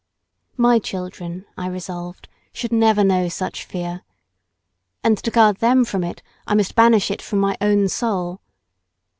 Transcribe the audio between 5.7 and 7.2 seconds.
from it I must banish